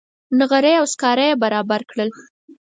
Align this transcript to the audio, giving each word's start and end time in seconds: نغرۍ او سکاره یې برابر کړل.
نغرۍ 0.39 0.73
او 0.79 0.85
سکاره 0.93 1.25
یې 1.29 1.39
برابر 1.43 1.81
کړل. 1.89 2.09